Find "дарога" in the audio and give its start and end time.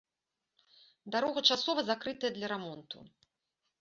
1.15-1.39